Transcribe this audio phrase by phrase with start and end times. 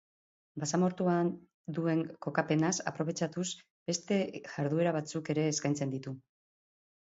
[0.61, 1.27] Basamortuan
[1.77, 3.45] duen kokapenaz aprobetxatuz
[3.93, 4.19] beste
[4.55, 6.17] jarduera batzuk ere eskaintzen ditu.